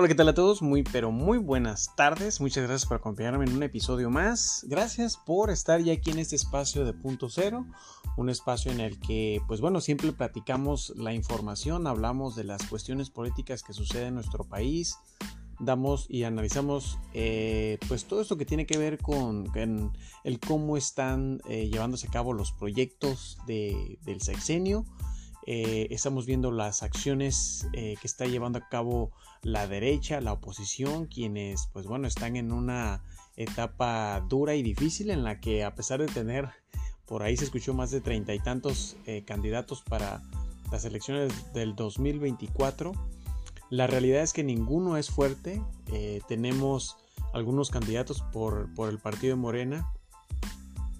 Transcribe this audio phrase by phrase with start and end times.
[0.00, 0.62] Hola, ¿qué tal a todos?
[0.62, 2.40] Muy, pero muy buenas tardes.
[2.40, 4.64] Muchas gracias por acompañarme en un episodio más.
[4.68, 7.66] Gracias por estar ya aquí en este espacio de punto cero.
[8.16, 13.10] Un espacio en el que, pues bueno, siempre platicamos la información, hablamos de las cuestiones
[13.10, 14.96] políticas que suceden en nuestro país,
[15.58, 19.50] damos y analizamos eh, pues todo esto que tiene que ver con,
[20.22, 24.84] el cómo están eh, llevándose a cabo los proyectos del sexenio.
[25.50, 29.12] Eh, estamos viendo las acciones que está llevando a cabo
[29.42, 33.02] la derecha, la oposición, quienes pues bueno están en una
[33.36, 36.50] etapa dura y difícil en la que a pesar de tener
[37.06, 40.22] por ahí se escuchó más de treinta y tantos candidatos para
[40.70, 42.92] las elecciones del 2024
[43.70, 45.62] la realidad es que ninguno es fuerte.
[45.92, 46.96] Eh, tenemos
[47.34, 49.92] algunos candidatos por, el partido de Morena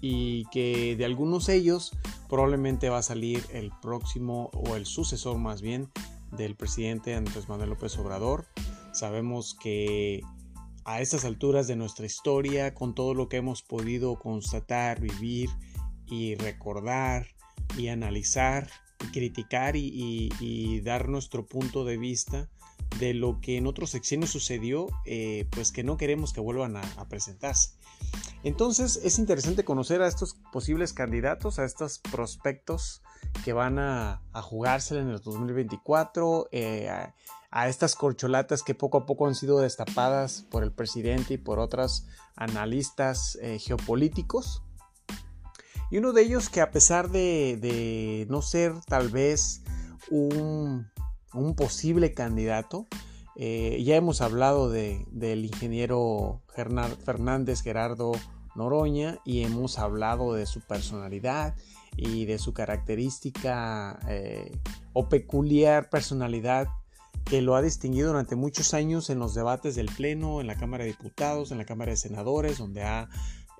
[0.01, 1.91] y que de algunos ellos
[2.27, 5.89] probablemente va a salir el próximo o el sucesor más bien
[6.31, 8.45] del presidente Andrés Manuel López Obrador.
[8.93, 10.21] Sabemos que
[10.85, 15.49] a estas alturas de nuestra historia, con todo lo que hemos podido constatar, vivir
[16.07, 17.27] y recordar
[17.77, 18.69] y analizar
[19.03, 22.49] y criticar y dar nuestro punto de vista,
[22.97, 26.81] de lo que en otros sexenios sucedió, eh, pues que no queremos que vuelvan a,
[27.07, 27.71] presentarse.
[28.43, 33.01] Entonces es interesante conocer a estos posibles candidatos, a estos prospectos
[33.43, 36.89] que van a, a jugársela en el 2024, eh,
[37.51, 41.59] a, estas corcholatas que poco a poco han sido destapadas por el presidente y por
[41.59, 44.63] otros analistas eh, geopolíticos.
[45.91, 49.63] Y uno de ellos que a pesar de no ser tal vez
[50.11, 50.87] un
[51.33, 52.87] un posible candidato.
[53.35, 58.11] Eh, ya hemos hablado de, del ingeniero Fernández Gerardo
[58.55, 61.55] Noroña y hemos hablado de su personalidad
[61.95, 64.51] y de su característica eh,
[64.93, 66.67] o peculiar personalidad
[67.25, 70.83] que lo ha distinguido durante muchos años en los debates del Pleno, en la Cámara
[70.83, 73.09] de Diputados, en la Cámara de Senadores, donde ha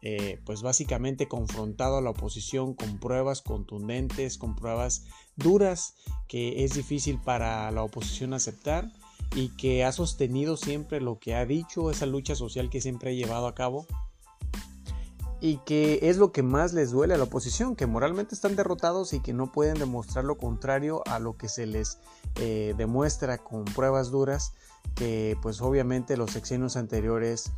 [0.02, 5.06] eh, pues básicamente confrontado a la oposición con pruebas contundentes, con pruebas
[5.39, 5.95] duras
[6.27, 8.91] que es difícil para la oposición aceptar
[9.35, 13.13] y que ha sostenido siempre lo que ha dicho, esa lucha social que siempre ha
[13.13, 13.85] llevado a cabo.
[15.41, 19.13] Y que es lo que más les duele a la oposición, que moralmente están derrotados
[19.13, 21.97] y que no pueden demostrar lo contrario a lo que se les
[22.35, 24.53] eh, demuestra con pruebas duras,
[24.95, 27.53] que pues obviamente los sexenios anteriores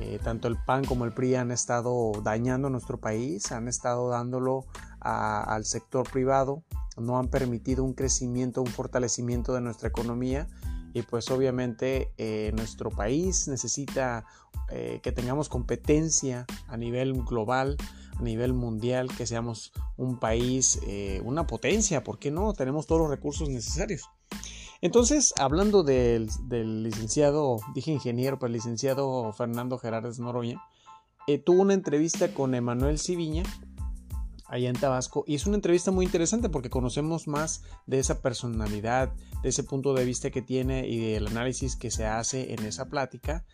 [0.00, 4.64] eh, tanto el PAN como el PRI han estado dañando nuestro país, han estado dándolo
[5.04, 6.64] al sector privado,
[6.96, 10.48] no han permitido un crecimiento, un fortalecimiento de nuestra economía
[10.92, 14.24] y pues obviamente eh, nuestro país necesita
[14.70, 17.76] eh, que tengamos competencia a nivel global,
[18.16, 20.80] a nivel mundial, que seamos un país,
[21.24, 22.52] una potencia, ¿por qué no?
[22.52, 24.08] Tenemos todos los recursos necesarios.
[24.84, 30.62] Entonces, hablando del, licenciado, dije ingeniero, pero el licenciado Fernando Gerardes Noroña,
[31.26, 33.44] eh, tuvo una entrevista con Emanuel Civiña,
[34.54, 39.12] allá en Tabasco, y es una entrevista muy interesante porque conocemos más de esa personalidad,
[39.42, 42.88] de ese punto de vista que tiene y del análisis que se hace en esa
[42.88, 43.44] plática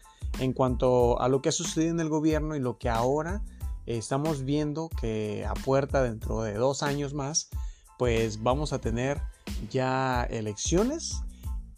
[0.41, 3.43] en cuanto a lo que ha sucedido en el gobierno y lo que ahora
[3.87, 7.49] estamos viendo que a puerta dentro de dos años más,
[7.99, 9.23] pues vamos a tener
[9.71, 11.23] ya elecciones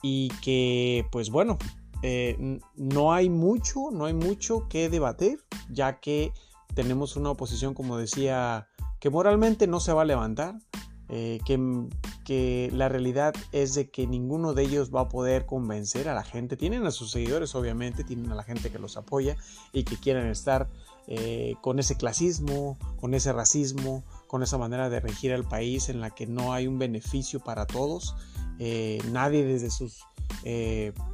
[0.03, 1.59] y que pues bueno,
[2.03, 5.39] eh, no hay mucho, no hay mucho que debatir,
[5.71, 6.33] ya que
[6.75, 8.67] tenemos una oposición, como decía,
[9.03, 10.61] que moralmente no se va a levantar,
[11.09, 11.59] eh, que,
[12.25, 16.23] que, la realidad es de que ninguno de ellos va a poder convencer a la
[16.23, 16.57] gente.
[16.57, 19.37] Tienen a sus seguidores, obviamente, tienen a la gente que los apoya
[19.73, 20.71] y que quieren estar
[21.09, 26.01] eh, con ese clasismo, con ese racismo, con esa manera de regir al país en
[26.01, 28.15] la que no hay un beneficio para todos.
[28.61, 30.05] Eh, nadie desde sus,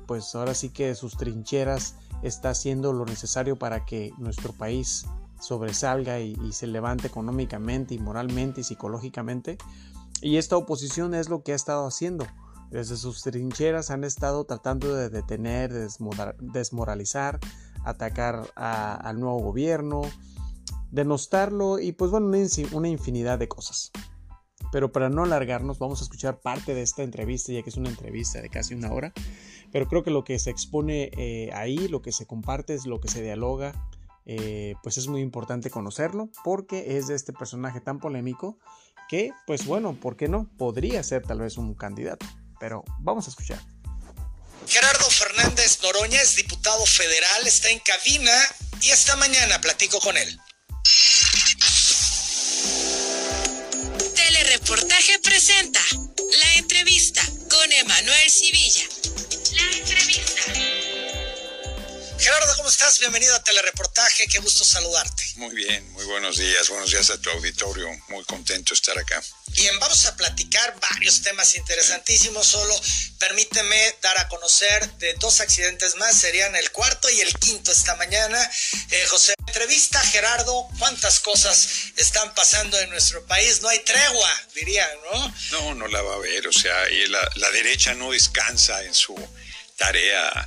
[0.07, 5.07] pues ahora sí que sus trincheras está haciendo lo necesario para que nuestro país
[5.41, 9.59] sobresalga y, se levante económicamente y moralmente y psicológicamente.
[10.21, 12.27] Y esta oposición es lo que ha estado haciendo.
[12.71, 15.73] Desde sus trincheras han estado tratando de detener,
[16.41, 17.39] desmoralizar,
[17.85, 20.03] atacar al nuevo gobierno,
[20.91, 22.31] denostarlo y pues bueno,
[22.73, 23.91] una infinidad de cosas.
[24.71, 27.89] Pero para no alargarnos, vamos a escuchar parte de esta entrevista, ya que es una
[27.89, 29.13] entrevista de casi una hora.
[29.73, 33.01] Pero creo que lo que se expone eh, ahí, lo que se comparte, es lo
[33.01, 33.73] que se dialoga,
[34.31, 38.59] eh, pues es muy importante conocerlo, porque es de este personaje tan polémico
[39.09, 40.51] que, pues bueno, ¿por qué no?
[40.59, 42.27] Podría ser tal vez un candidato.
[42.61, 43.59] Pero vamos a escuchar.
[44.67, 48.33] Gerardo Fernández Noroña es diputado federal, está en cabina
[48.83, 50.39] y esta mañana platico con él.
[54.15, 55.81] Telereportaje presenta
[56.43, 59.08] la entrevista con Emanuel Civilla.
[62.49, 62.99] Gerardo, ¿cómo estás?
[62.99, 65.23] Bienvenido a Telereportaje, qué gusto saludarte.
[65.37, 69.23] Muy bien, muy buenos días, buenos días a tu auditorio, muy contento de estar acá.
[69.49, 72.75] Bien, vamos a platicar varios temas interesantísimos, solo
[73.19, 77.97] permíteme dar a conocer de dos accidentes más, serían el cuarto y el quinto esta
[77.97, 78.51] mañana.
[78.91, 83.61] Eh, José, entrevista Gerardo, ¿cuántas cosas están pasando en nuestro país?
[83.61, 85.35] No hay tregua, dirían, ¿no?
[85.51, 88.95] No, no la va a haber, o sea, y la, la derecha no descansa en
[88.95, 89.15] su
[89.77, 90.47] tarea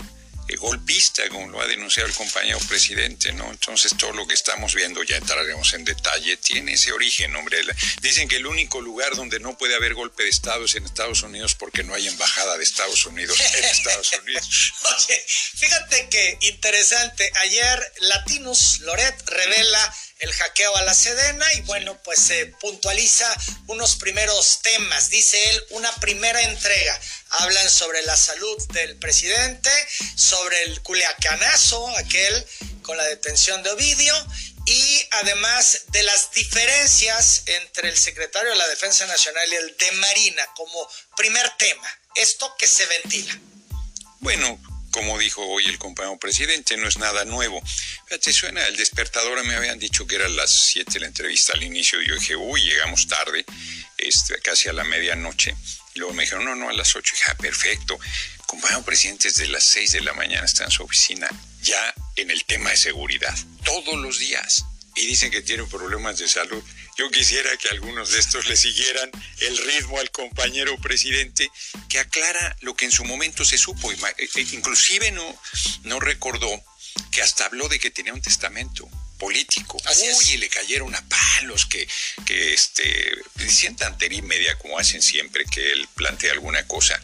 [0.56, 3.50] golpista, como lo ha denunciado el compañero presidente, ¿no?
[3.51, 7.62] Entonces todo lo que estamos viendo, ya entraremos en detalle, tiene ese origen, hombre.
[8.01, 11.24] Dicen que el único lugar donde no puede haber golpe de Estado es en Estados
[11.24, 14.74] Unidos porque no hay embajada de Estados Unidos en Estados Unidos.
[14.83, 22.01] Oye, fíjate que interesante, ayer Latinos Loret revela el hackeo a la Sedena y bueno,
[22.03, 23.27] pues se puntualiza
[23.68, 25.09] unos primeros temas.
[25.09, 27.00] Dice él, una primera entrega.
[27.29, 29.71] Hablan sobre la salud del presidente,
[30.15, 32.47] sobre el culiacanazo, aquel
[32.83, 34.15] con la detención de Ovidio,
[34.65, 39.91] y además de las diferencias entre el secretario de la Defensa Nacional y el de
[39.94, 40.88] Marina como
[41.18, 42.00] primer tema.
[42.15, 43.39] Esto que se ventila.
[44.19, 44.59] Bueno,
[44.92, 47.62] como dijo hoy el compañero presidente, no es nada nuevo.
[48.22, 52.02] Te suena el despertador, me habían dicho que eran las 7 la entrevista al inicio,
[52.02, 53.46] yo dije, uy, llegamos tarde,
[53.98, 55.56] este, casi a la medianoche.
[55.96, 58.00] Luego me dijeron, no, no, a las 8, dije, ah, perfecto.
[58.46, 61.28] Compañero presidente desde las 6 de la mañana está en su oficina,
[61.62, 64.66] ya en el tema de seguridad, todos los días.
[64.96, 66.64] Y dicen que tiene problemas de salud.
[66.98, 69.10] Yo quisiera que algunos de estos le siguieran
[69.40, 71.50] el ritmo al compañero presidente
[71.90, 73.92] que aclara lo que en su momento se supo.
[73.92, 75.42] Eh, eh, inclusive no,
[75.84, 76.64] no recordó
[77.12, 79.78] que hasta habló de que tenía un testamento político.
[79.86, 81.88] Así Uy, y le cayeron a palos, que,
[82.26, 83.14] que este,
[84.12, 87.00] y media como hacen siempre que él plantea alguna cosa.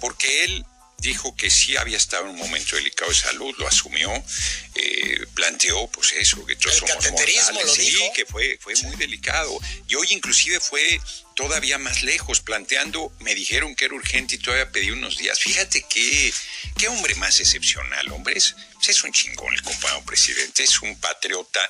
[0.00, 0.64] Porque él
[1.02, 4.10] dijo que sí había estado en un momento delicado de salud, lo asumió,
[4.76, 7.50] eh, planteó pues eso, que todos El somos mortales.
[7.66, 8.12] lo sí, dijo.
[8.14, 9.58] que fue, fue muy delicado.
[9.88, 11.00] Y hoy inclusive fue
[11.34, 15.38] todavía más lejos, planteando, me dijeron que era urgente y todavía pedí unos días.
[15.40, 16.32] Fíjate qué,
[16.76, 18.36] qué hombre más excepcional, hombre.
[18.36, 21.60] Es, pues es un chingón el compañero presidente, es un patriota.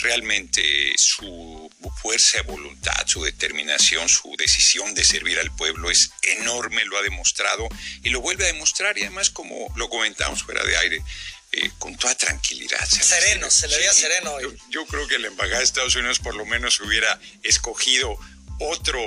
[0.00, 1.70] Realmente su
[2.00, 7.02] fuerza de voluntad, su determinación, su decisión de servir al pueblo es enorme, lo ha
[7.02, 7.68] demostrado
[8.02, 11.02] y lo vuelve a demostrar y además como lo comentamos fuera de aire,
[11.52, 12.78] eh, con toda tranquilidad.
[12.88, 13.06] ¿sabes?
[13.06, 14.44] Sereno, se le veía Sí, sereno hoy.
[14.44, 18.18] Yo, yo creo que la embajada de Estados Unidos por lo menos hubiera escogido
[18.68, 19.00] otro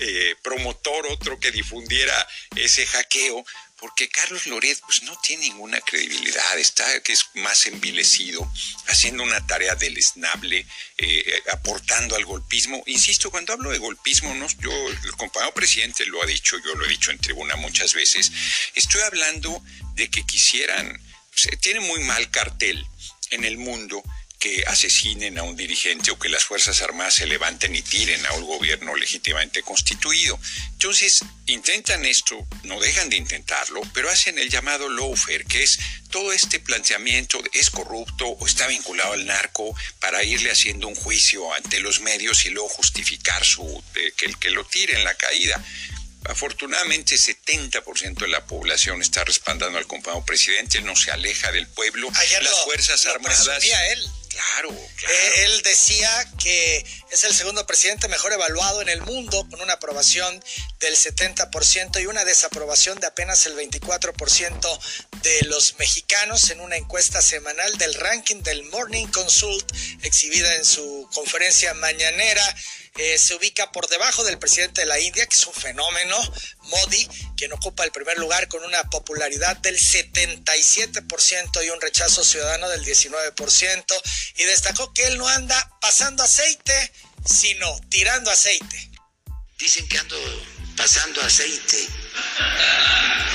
[0.00, 3.44] eh, promotor, otro que difundiera ese hackeo,
[3.78, 8.50] porque Carlos Loret pues no tiene ninguna credibilidad, está que es más envilecido,
[8.86, 10.66] haciendo una tarea deleznable,
[10.98, 12.82] eh, aportando al golpismo.
[12.86, 14.72] Insisto, cuando hablo de golpismo, no, yo,
[15.04, 18.32] el compañero presidente lo ha dicho, yo lo he dicho en tribuna muchas veces,
[18.74, 19.62] estoy hablando
[19.94, 21.00] de que quisieran,
[21.34, 22.84] se tiene muy mal cartel
[23.30, 24.02] en el mundo
[24.38, 28.32] que asesinen a un dirigente o que las Fuerzas Armadas se levanten y tiren a
[28.34, 30.38] un gobierno legítimamente constituido.
[30.72, 35.78] Entonces, intentan esto, no dejan de intentarlo, pero hacen el llamado lawfare, que es
[36.10, 40.94] todo este planteamiento, de, es corrupto o está vinculado al narco, para irle haciendo un
[40.94, 45.04] juicio ante los medios y luego justificar su, eh, que el que lo tire en
[45.04, 45.64] la caída.
[46.24, 52.08] Afortunadamente, 70% de la población está respaldando al compañero presidente, no se aleja del pueblo.
[52.14, 53.48] Ayer Las lo- Fuerzas lo Armadas.
[53.92, 54.08] él.
[54.38, 55.14] Claro, claro.
[55.14, 59.74] Eh, él decía que es el segundo presidente mejor evaluado en el mundo, con una
[59.74, 60.42] aprobación
[60.78, 64.80] del 70% y una desaprobación de apenas el 24%
[65.22, 69.68] de los mexicanos en una encuesta semanal del ranking del Morning Consult
[70.02, 72.44] exhibida en su conferencia mañanera.
[72.98, 76.16] Eh, se ubica por debajo del presidente de la India, que es un fenómeno,
[76.62, 82.68] Modi, quien ocupa el primer lugar con una popularidad del 77% y un rechazo ciudadano
[82.68, 84.02] del 19%,
[84.38, 86.92] y destacó que él no anda pasando aceite,
[87.24, 88.90] sino tirando aceite.
[89.58, 90.16] Dicen que ando
[90.76, 91.86] pasando aceite.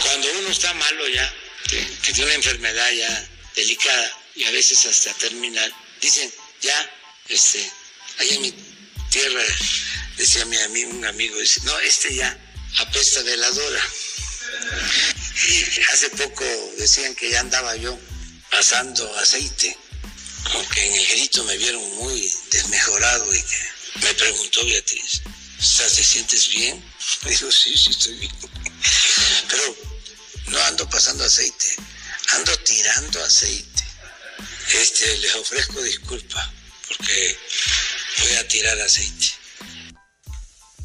[0.02, 1.34] Cuando uno está malo ya,
[1.70, 6.30] que, tiene una enfermedad ya delicada y a veces hasta terminal, dicen,
[6.60, 6.92] ya,
[7.30, 7.72] este,
[8.20, 8.52] allá en mi
[9.14, 9.44] tierra,
[10.18, 12.36] decía mi amigo, un amigo, dice, no, este ya
[12.80, 13.84] apesta veladora.
[15.50, 16.44] Y hace poco
[16.80, 17.98] decían que ya andaba yo
[18.50, 19.78] pasando aceite,
[20.52, 23.44] como que en el grito me vieron muy desmejorado y
[24.02, 25.22] me preguntó Beatriz,
[25.60, 26.84] ¿te sientes bien?
[27.26, 28.34] Digo, sí, sí estoy bien.
[29.48, 29.78] Pero
[30.48, 31.76] no ando pasando aceite,
[32.30, 33.84] ando tirando aceite.
[34.74, 36.52] Este, les ofrezco disculpa
[36.88, 37.38] porque
[38.24, 39.28] voy a tirar aceite.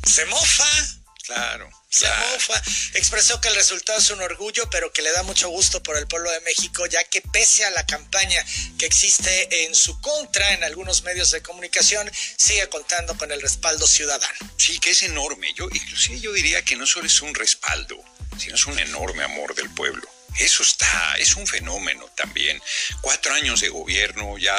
[0.05, 1.69] Se mofa Claro.
[1.91, 2.55] Se mofa,
[2.95, 6.07] expresó que el resultado es un orgullo, pero que le da mucho gusto por el
[6.07, 8.43] pueblo de México, ya que pese a la campaña
[8.79, 13.87] que existe en su contra en algunos medios de comunicación, sigue contando con el respaldo
[13.87, 14.39] ciudadano.
[14.57, 15.53] Sí, que es enorme.
[15.55, 18.03] Yo, inclusive yo diría que no solo es un respaldo,
[18.39, 20.09] sino es un enorme amor del pueblo.
[20.39, 22.59] Eso está, es un fenómeno también.
[23.03, 24.57] Cuatro años de gobierno ya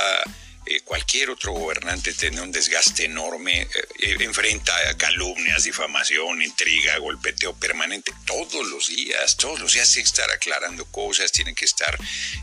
[0.71, 3.69] eh, cualquier otro gobernante tiene un desgaste enorme, eh,
[4.01, 10.09] eh, enfrenta calumnias, difamación, intriga, golpeteo permanente todos los días, todos los días tiene que
[10.09, 11.97] estar aclarando cosas, tiene que estar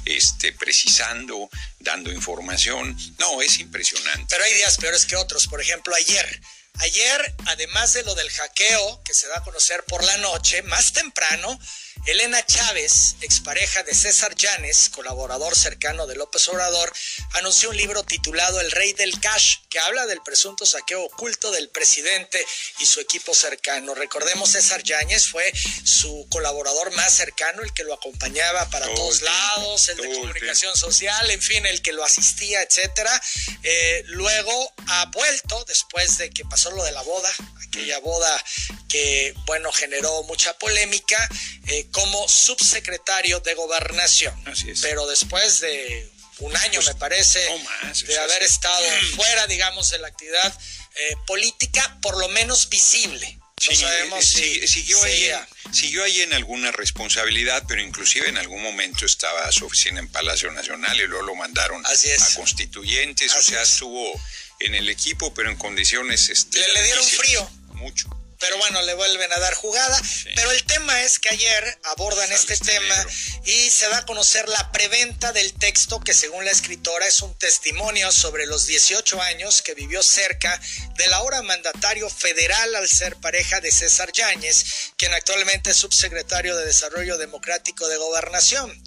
[0.04, 2.98] este, precisando, dando información.
[3.20, 4.26] No, es impresionante.
[4.28, 5.46] Pero hay días peores que otros.
[5.46, 6.40] Por ejemplo, ayer.
[6.80, 10.92] Ayer, además de lo del hackeo que se da a conocer por la noche, más
[10.92, 11.60] temprano,
[12.06, 16.92] Elena Chávez, expareja de César Llanes, colaborador cercano de López Obrador,
[17.32, 21.68] anunció un libro titulado El Rey del Cash, que habla del presunto saqueo oculto del
[21.68, 22.46] presidente
[22.78, 23.92] y su equipo cercano.
[23.96, 25.52] Recordemos, César Yáñez fue
[25.84, 31.28] su colaborador más cercano, el que lo acompañaba para todos lados, el de comunicación social,
[31.28, 33.20] en fin, el que lo asistía, etcétera.
[33.64, 37.30] Eh, luego ha vuelto, después de que pasó lo de la boda,
[37.66, 38.44] aquella boda
[38.88, 41.28] que, bueno, generó mucha polémica,
[41.66, 44.34] eh, como subsecretario de gobernación.
[44.46, 44.80] Así es.
[44.82, 46.10] Pero después de
[46.40, 48.52] un año, Pues, me parece, no más, o de haber sí.
[48.54, 48.84] estado
[49.16, 50.52] fuera, digamos, de la actividad
[50.94, 53.38] eh, política, por lo menos visible.
[53.38, 54.26] No Sí, sabemos eh,
[54.60, 59.50] si siguió, ahí en, siguió ahí en alguna responsabilidad, pero inclusive en algún momento estaba
[59.50, 63.62] su oficina en Palacio Nacional y luego lo mandaron Así a constituyentes, o Así sea,
[63.62, 63.70] es.
[63.72, 64.20] estuvo
[64.60, 66.28] en el equipo, pero en condiciones...
[66.28, 67.50] Este, Le- le dieron frío.
[67.72, 68.08] Mucho.
[68.38, 70.00] Pero bueno, le vuelven a dar jugada.
[70.34, 73.06] Pero el tema es que ayer abordan este, este tema
[73.44, 77.34] y se da a conocer la preventa del texto que según la escritora es un
[77.38, 80.60] testimonio sobre los 18 años que vivió cerca
[80.96, 86.66] del ahora mandatario federal al ser pareja de César Yáñez, quien actualmente es subsecretario de
[86.66, 88.82] Desarrollo Democrático de Gobernación.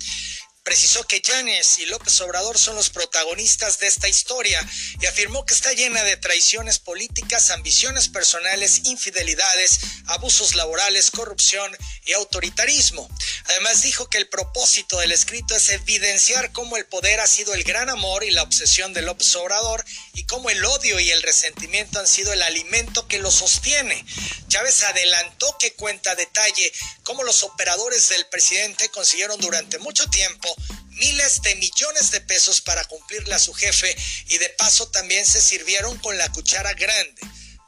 [0.69, 4.63] Precisó que Yáñez y López Obrador son los protagonistas de esta historia
[5.01, 12.13] y afirmó que está llena de traiciones políticas, ambiciones personales, infidelidades, abusos laborales, corrupción y
[12.13, 13.09] autoritarismo.
[13.45, 17.63] Además dijo que el propósito del escrito es evidenciar cómo el poder ha sido el
[17.63, 19.83] gran amor y la obsesión de López Obrador
[20.13, 24.05] y cómo el odio y el resentimiento han sido el alimento que lo sostiene.
[24.49, 26.71] Chávez adelantó que cuenta detalle
[27.01, 30.55] cómo los operadores del presidente consiguieron durante mucho tiempo
[30.99, 33.95] miles de millones de pesos para cumplirle a su jefe
[34.27, 37.21] y de paso también se sirvieron con la cuchara grande.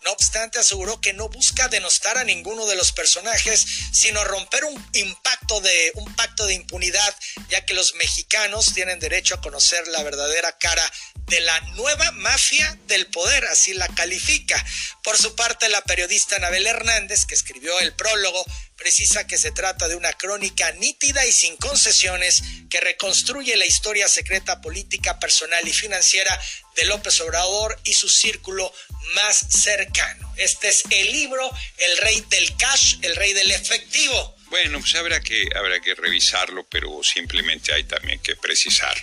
[0.03, 4.89] No obstante, aseguró que no busca denostar a ninguno de los personajes, sino romper un
[4.93, 7.15] impacto de un pacto de impunidad,
[7.49, 10.83] ya que los mexicanos tienen derecho a conocer la verdadera cara
[11.27, 14.63] de la nueva mafia del poder, así la califica.
[15.03, 18.43] Por su parte, la periodista Anabel Hernández, que escribió el prólogo,
[18.75, 24.09] precisa que se trata de una crónica nítida y sin concesiones que reconstruye la historia
[24.09, 26.39] secreta política, personal y financiera
[26.75, 28.73] de López Obrador y su círculo
[29.15, 30.33] más cercano.
[30.37, 34.35] Este es el libro El Rey del Cash, el Rey del Efectivo.
[34.49, 38.95] Bueno, pues habrá que, habrá que revisarlo, pero simplemente hay también que precisar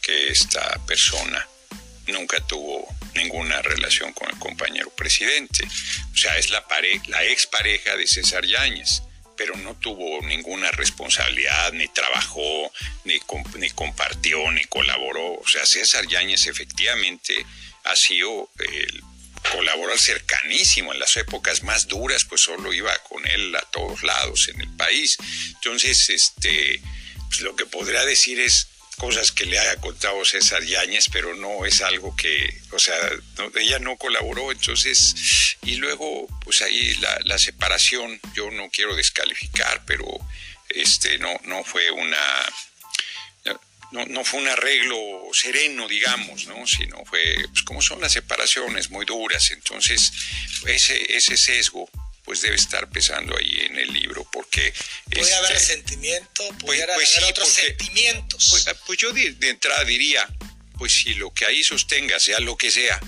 [0.00, 1.48] que esta persona
[2.06, 5.64] nunca tuvo ninguna relación con el compañero presidente.
[6.12, 9.02] O sea, es la, pare la expareja de César Yáñez,
[9.36, 12.72] pero no tuvo ninguna responsabilidad, ni trabajó,
[13.04, 13.14] ni,
[13.58, 15.34] ni compartió, ni colaboró.
[15.34, 17.34] O sea, César Yáñez efectivamente
[17.84, 19.02] ha sido el
[19.52, 24.48] colaborar cercanísimo en las épocas más duras, pues solo iba con él a todos lados
[24.48, 25.16] en el país.
[25.54, 26.80] Entonces, este,
[27.28, 31.64] pues lo que podría decir es cosas que le haya contado César Yáñez, pero no
[31.66, 32.96] es algo que, o sea,
[33.56, 39.84] ella no colaboró, entonces, y luego, pues ahí la, la, separación, yo no quiero descalificar,
[39.86, 40.06] pero
[40.68, 42.18] este no, no fue una
[43.94, 44.98] no, no, fue un arreglo
[45.32, 46.66] sereno, digamos, ¿no?
[46.66, 49.50] Sino fue, pues como son las separaciones, muy duras.
[49.50, 50.12] Entonces,
[50.66, 51.88] ese, ese sesgo,
[52.24, 54.72] pues debe estar pesando ahí en el libro, porque...
[55.10, 58.48] Puede este, haber sentimiento, pudiera pues, pues haber sí, otros porque, sentimientos.
[58.50, 60.28] Pues, pues yo de, de, entrada diría,
[60.78, 63.00] pues si lo que ahí sostenga, sea lo que sea,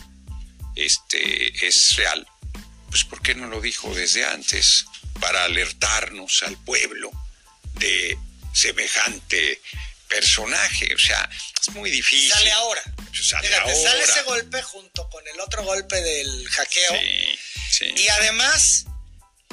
[0.74, 2.26] este, es real,
[2.90, 4.84] pues ¿por qué no lo dijo desde antes?
[5.20, 7.10] Para alertarnos al pueblo
[7.78, 8.18] de
[8.52, 9.60] semejante
[10.08, 11.28] personaje, o sea,
[11.60, 12.30] es muy difícil.
[12.30, 12.82] Sale ahora.
[13.12, 13.74] Sale, Fíjate, ahora.
[13.74, 16.92] sale ese golpe junto con el otro golpe del hackeo.
[16.92, 17.38] Sí,
[17.70, 17.94] sí.
[17.96, 18.84] Y además,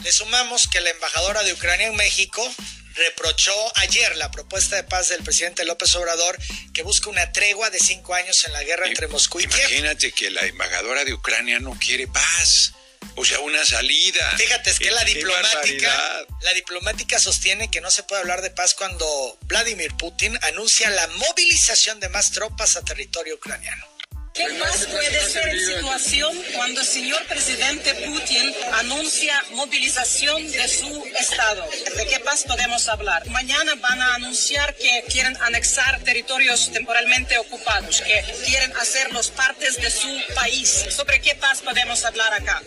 [0.03, 2.47] le sumamos que la embajadora de Ucrania en México
[2.95, 6.38] reprochó ayer la propuesta de paz del presidente López Obrador
[6.73, 10.13] que busca una tregua de cinco años en la guerra entre Moscú y Imagínate Kiev.
[10.13, 12.73] que la embajadora de Ucrania no quiere paz.
[13.15, 14.33] O sea, una salida.
[14.38, 18.73] Fíjate, es que la diplomática, la diplomática sostiene que no se puede hablar de paz
[18.75, 23.92] cuando Vladimir Putin anuncia la movilización de más tropas a territorio ucraniano.
[24.34, 31.63] ¿Qué más puede ser situación cuando el señor presidente Putin anuncia movilización de su estado?
[31.96, 33.30] ¿De qué paz podemos hablar?
[33.30, 39.92] Mañana van a anunciar que quieren anexar territorios temporalmente ocupados, que quieren hacerlos partes de
[39.92, 40.88] su país.
[40.90, 42.63] ¿Sobre qué paz podemos hablar acá?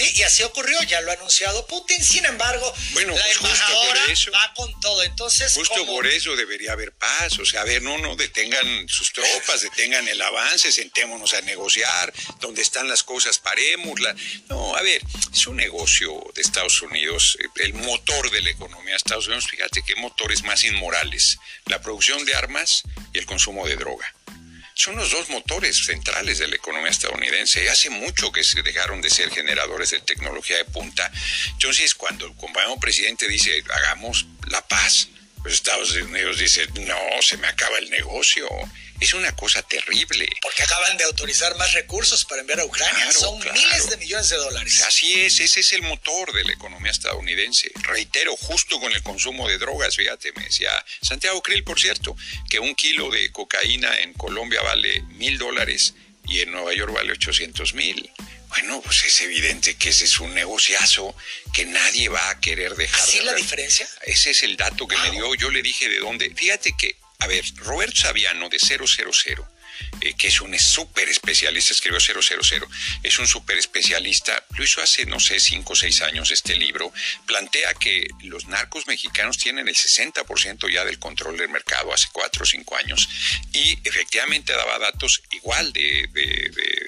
[0.00, 2.02] Sí, y así ocurrió, ya lo ha anunciado Putin.
[2.02, 4.00] Sin embargo, bueno, la pues embajadora
[4.34, 5.02] va con todo.
[5.02, 7.38] Entonces, justo por eso debería haber paz.
[7.38, 12.12] O sea, a ver, no, no detengan sus tropas, detengan el avance, sentémonos a negociar.
[12.40, 14.14] Donde están las cosas, parémosla.
[14.48, 15.02] No, a ver,
[15.32, 19.48] es un negocio de Estados Unidos, el motor de la economía de Estados Unidos.
[19.50, 24.14] Fíjate qué motores más inmorales: la producción de armas y el consumo de droga
[24.80, 27.68] son los dos motores centrales de la economía estadounidense.
[27.68, 31.12] Hace mucho que se dejaron de ser generadores de tecnología de punta.
[31.52, 35.08] Entonces, cuando el compañero presidente dice, hagamos la paz,
[35.42, 38.46] pues Estados Unidos dice, no, se me acaba el negocio.
[39.00, 40.28] Es una cosa terrible.
[40.42, 43.10] Porque acaban de autorizar más recursos para enviar a Ucrania.
[43.12, 44.82] Son miles de millones de dólares.
[44.86, 47.70] Así es, ese es el motor de la economía estadounidense.
[47.82, 50.70] Reitero, justo con el consumo de drogas, fíjate, me decía
[51.00, 52.14] Santiago Krill, por cierto,
[52.50, 55.94] que un kilo de cocaína en Colombia vale mil dólares
[56.26, 58.10] y en Nueva York vale 800 mil.
[58.50, 61.14] Bueno, pues es evidente que ese es un negociazo
[61.52, 63.00] que nadie va a querer dejar.
[63.00, 63.88] ¿Así la diferencia?
[64.02, 65.34] Ese es el dato que me dio.
[65.34, 66.30] Yo le dije de dónde.
[66.34, 68.86] Fíjate que a ver, Roberto Saviano de 000
[70.00, 72.20] eh, que es un súper especialista, escribió 000,
[73.02, 76.92] es un súper especialista, lo hizo hace, no sé, cinco o seis años este libro,
[77.26, 82.44] plantea que los narcos mexicanos tienen el 60% ya del control del mercado hace cuatro
[82.44, 83.08] o cinco años
[83.52, 86.08] y efectivamente daba datos igual de,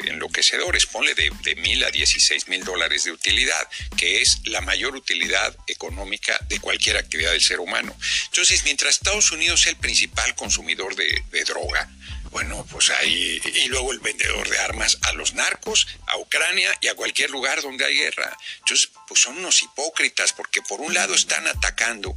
[0.07, 4.97] enloquecedores, ponle de, de mil a 16 mil dólares de utilidad, que es la mayor
[4.97, 7.97] utilidad económica de cualquier actividad del ser humano.
[8.27, 11.91] Entonces, mientras Estados Unidos es el principal consumidor de droga,
[12.33, 16.89] bueno, pues ahí, y luego el vendedor de armas a los narcos, a Ucrania y
[16.89, 18.37] a cualquier lugar donde hay guerra.
[18.61, 22.17] Entonces, pues son unos hipócritas, porque por un lado están atacando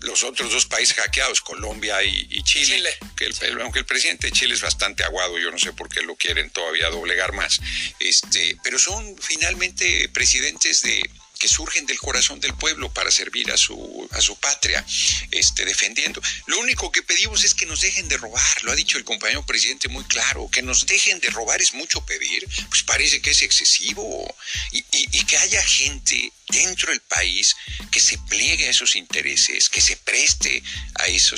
[0.00, 4.52] los otros dos países hackeados, Colombia y, Chile, Que el, aunque el presidente de Chile
[4.52, 7.58] es bastante aguado, yo no sé por qué lo quieren todavía doblegar más,
[8.00, 11.02] este, pero son finalmente presidentes de,
[11.44, 14.82] que surgen del corazón del pueblo para servir a su, a su patria,
[15.30, 16.22] este, defendiendo.
[16.46, 19.44] Lo único que pedimos es que nos dejen de robar, lo ha dicho el compañero
[19.44, 23.42] presidente muy claro, que nos dejen de robar es mucho pedir, pues parece que es
[23.42, 24.34] excesivo,
[24.72, 24.82] y,
[25.24, 27.56] que haya gente dentro del país
[27.90, 30.62] que se pliegue a esos intereses, que se preste
[30.94, 31.36] a esa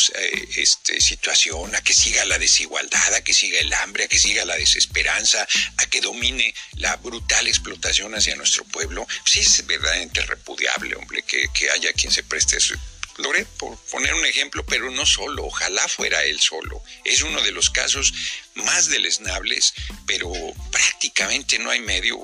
[0.57, 4.45] este, situación, a que siga la desigualdad, a que siga el hambre, a que siga
[4.45, 5.47] la desesperanza,
[5.79, 9.96] a que domine la brutal explotación hacia nuestro pueblo, sí es verdad
[10.27, 12.75] repudiable, hombre, que, que haya quien se preste eso.
[13.19, 16.83] Lore, por poner un ejemplo, pero no solo, ojalá fuera él solo.
[17.05, 18.13] Es uno de los casos
[18.55, 19.73] más deleznables,
[20.07, 20.31] pero
[20.71, 22.19] prácticamente no hay medio,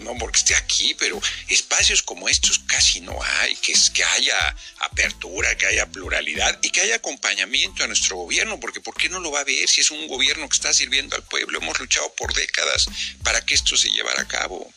[0.00, 4.56] no porque esté aquí, pero espacios como estos casi no hay, que, es, que haya
[4.80, 9.20] apertura, que haya pluralidad y que haya acompañamiento a nuestro gobierno, porque ¿por qué no
[9.20, 11.58] lo va a ver si es un gobierno que está sirviendo al pueblo?
[11.58, 12.86] Hemos luchado por décadas
[13.22, 14.72] para que esto se llevara a cabo.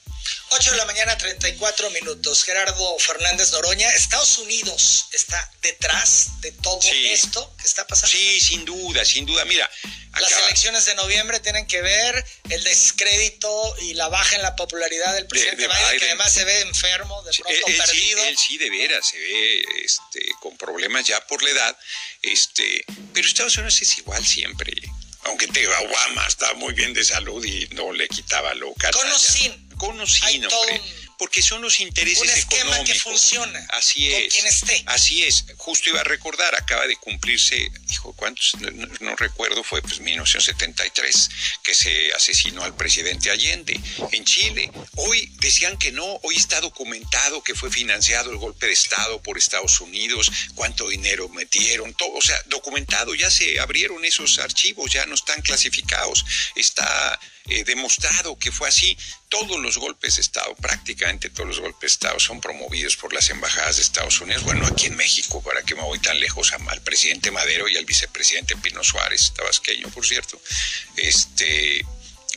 [0.50, 2.44] 8 de la mañana, 34 minutos.
[2.44, 8.16] Gerardo Fernández Noroña, Estados Unidos está detrás de todo esto que está pasando.
[8.16, 9.46] Sí, sin duda, sin duda.
[9.46, 9.70] Mira,
[10.20, 15.14] las elecciones de noviembre tienen que ver el descrédito y la baja en la popularidad
[15.14, 18.22] del presidente Biden, que además se ve enfermo, de pronto perdido.
[18.22, 21.78] Sí, él sí, de veras, se ve este, con problemas ya por la edad.
[22.22, 24.74] Este, pero Estados Unidos es igual siempre
[25.26, 29.20] aunque te Obama está muy bien de salud y no le quitaba lo Con o
[29.20, 29.71] sin.
[29.82, 29.98] Con
[31.22, 32.94] porque son los intereses un esquema económicos.
[32.94, 33.68] que funciona.
[33.74, 34.34] Así es.
[34.34, 34.84] quien esté.
[34.88, 35.46] Así es.
[35.56, 38.56] Justo iba a recordar, acaba de cumplirse, dijo, ¿cuántos?
[39.00, 41.30] No, recuerdo, fue pues 1973
[41.62, 43.80] que se asesinó al presidente Allende
[44.12, 44.72] en Chile.
[44.96, 49.38] Hoy decían que no, hoy está documentado que fue financiado el golpe de Estado por
[49.38, 55.06] Estados Unidos, cuánto dinero metieron, todo, o sea, documentado, ya se abrieron esos archivos, ya
[55.06, 58.98] no están clasificados, está eh, demostrado que fue así.
[59.30, 63.30] Todos los golpes de Estado, prácticamente todos los golpes de Estado son promovidos por las
[63.30, 64.44] embajadas de Estados Unidos.
[64.44, 66.52] Bueno, aquí en México, ¿para qué me voy tan lejos?
[66.52, 70.40] Al presidente Madero y al vicepresidente Pino Suárez, tabasqueño, por cierto.
[70.98, 71.86] Este,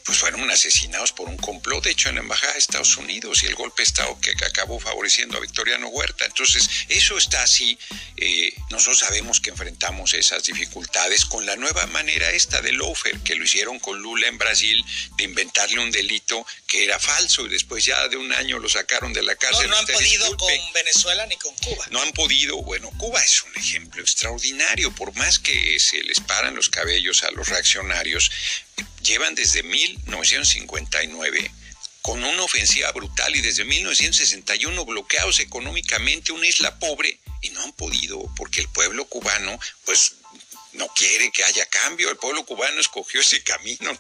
[0.05, 3.55] pues fueron asesinados por un complot hecho en la Embajada de Estados Unidos y el
[3.55, 6.27] golpe de Estado que acabó favoreciendo a Victoriano Huerta.
[6.27, 7.79] Entonces, eso está así.
[8.17, 13.35] Eh, nosotros sabemos que enfrentamos esas dificultades con la nueva manera esta de Lofer, que
[13.35, 14.85] lo hicieron con Lula en Brasil,
[15.17, 19.13] de inventarle un delito que era falso y después ya de un año lo sacaron
[19.15, 19.69] de la cárcel.
[19.69, 21.87] No, no han podido con Venezuela ni con Cuba.
[21.91, 26.55] No han podido, bueno, Cuba es un ejemplo extraordinario, por más que se les paran
[26.55, 28.31] los cabellos a los reaccionarios,
[29.05, 31.51] llevan desde 1959
[32.03, 37.73] con una ofensiva brutal y desde 1961 bloqueados económicamente una isla pobre y no han
[37.73, 40.17] podido porque el pueblo cubano pues
[40.75, 43.99] no quiere que haya cambio, el pueblo cubano escogió ese camino,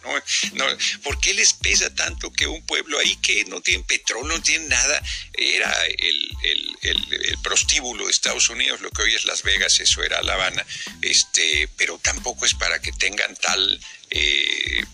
[0.54, 0.64] ¿no?
[1.02, 4.66] ¿Por qué les pesa tanto que un pueblo ahí que no tiene petróleo, no tiene
[4.66, 5.02] nada,
[5.34, 10.34] era el, prostíbulo de Estados Unidos, lo que hoy es Las Vegas, eso era La
[10.34, 10.66] Habana,
[11.02, 13.80] este, pero tampoco es para que tengan tal...
[14.16, 14.84] Eh,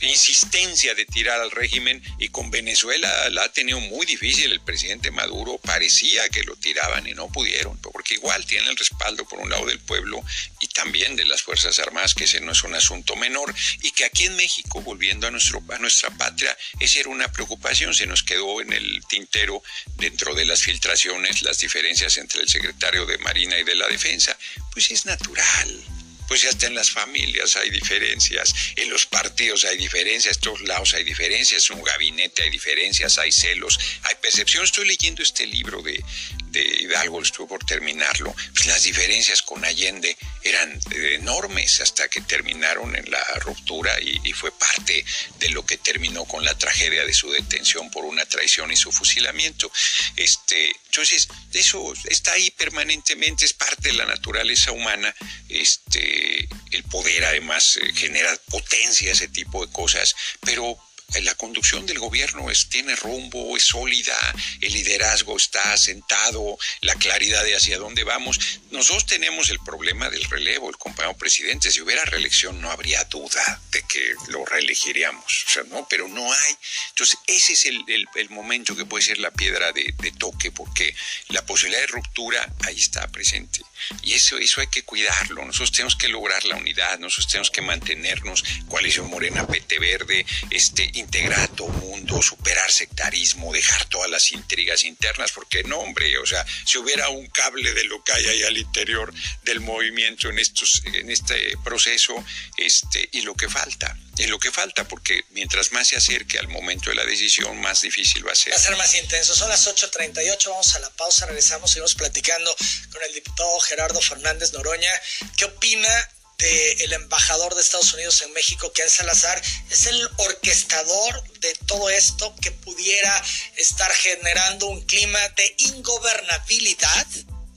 [0.00, 4.52] insistencia de tirar al régimen y con Venezuela la ha tenido muy difícil.
[4.52, 9.26] El presidente Maduro parecía que lo tiraban y no pudieron, porque igual tiene el respaldo
[9.26, 10.22] por un lado del pueblo
[10.60, 14.04] y también de las Fuerzas Armadas, que ese no es un asunto menor, y que
[14.04, 18.22] aquí en México, volviendo a, nuestro, a nuestra patria, esa era una preocupación, se nos
[18.22, 19.62] quedó en el tintero
[19.96, 24.36] dentro de las filtraciones las diferencias entre el secretario de Marina y de la Defensa.
[24.72, 25.84] Pues es natural
[26.28, 30.94] pues hasta en las familias hay diferencias, en los partidos hay diferencias, en todos lados
[30.94, 34.62] hay diferencias, en un gabinete hay diferencias, hay celos, hay percepción.
[34.62, 36.04] Estoy leyendo este libro de,
[36.50, 40.80] de Hidalgo, estuve por terminarlo, pues las diferencias con Allende eran
[41.14, 45.04] enormes hasta que terminaron en la ruptura y, y, fue parte
[45.38, 48.92] de lo que terminó con la tragedia de su detención por una traición y su
[48.92, 49.70] fusilamiento.
[50.16, 55.14] Este, entonces, eso está ahí permanentemente, es parte de la naturaleza humana.
[55.48, 60.78] Este, el poder además eh, genera potencia, ese tipo de cosas, pero
[61.22, 64.14] la conducción del gobierno es, tiene rumbo, es sólida,
[64.60, 68.38] el liderazgo está asentado, la claridad de hacia dónde vamos.
[68.70, 71.70] Nosotros tenemos el problema del relevo, el compañero presidente.
[71.70, 76.30] Si hubiera reelección no habría duda de que lo reelegiríamos, o sea, no, pero no
[76.30, 76.56] hay.
[76.90, 80.94] Entonces, ese es el, momento que puede ser la piedra de, toque, porque
[81.28, 83.62] la posibilidad de ruptura ahí está presente.
[84.02, 85.44] Y eso, eso hay que cuidarlo.
[85.44, 90.90] Nosotros tenemos que lograr la unidad, nosotros tenemos que mantenernos, coalición morena, pete verde, este,
[90.98, 96.26] integrar a todo mundo, superar sectarismo, dejar todas las intrigas internas, porque no, hombre, o
[96.26, 100.38] sea, si hubiera un cable de lo que hay ahí al interior del movimiento en
[100.38, 102.14] estos, en este proceso,
[102.56, 106.48] este, y lo que falta, y lo que falta, porque mientras más se acerque al
[106.48, 108.52] momento de la decisión, más difícil va a ser.
[108.52, 109.34] Va a ser más intenso.
[109.34, 112.54] Son las 8.38, vamos a la pausa, regresamos, seguimos platicando
[112.90, 114.90] con el diputado Gerardo Fernández Noroña.
[115.36, 115.88] ¿Qué opina
[116.38, 122.34] del embajador de Estados Unidos en México, Ken Salazar, es el orquestador de todo esto
[122.40, 123.22] que pudiera
[123.56, 127.06] estar generando un clima de ingobernabilidad.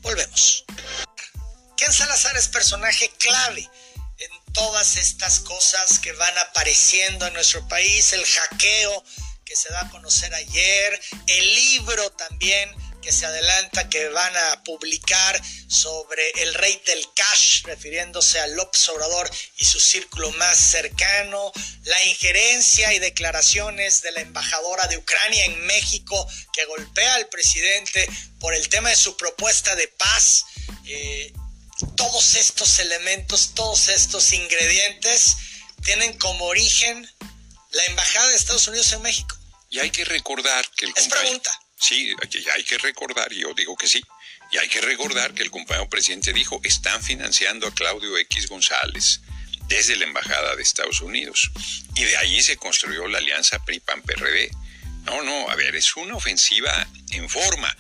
[0.02, 0.66] Volvemos.
[1.78, 3.70] Ken Salazar es personaje clave
[4.18, 9.04] en todas estas cosas que van apareciendo en nuestro país, el hackeo
[9.46, 14.64] que se da a conocer ayer, el libro también que se adelanta que van a
[14.64, 21.52] publicar sobre el rey del cash, refiriéndose a López Obrador y su círculo más cercano,
[21.84, 28.08] la injerencia y declaraciones de la embajadora de Ucrania en México que golpea al presidente
[28.40, 30.46] por el tema de su propuesta de paz.
[30.86, 31.34] Eh,
[31.96, 35.38] todos estos elementos, todos estos ingredientes
[35.84, 37.10] tienen como origen
[37.72, 39.36] la embajada de Estados Unidos en México.
[39.70, 42.14] Y hay que recordar que el es pregunta Sí,
[42.56, 44.04] hay que recordar, yo digo que sí,
[44.52, 49.22] y hay que recordar que el compañero presidente dijo, están financiando a Claudio X González
[49.68, 51.50] desde la Embajada de Estados Unidos.
[51.96, 54.52] Y de ahí se construyó la alianza PRI-PAN-PRD.
[55.06, 57.76] No, no, a ver, es una ofensiva en forma,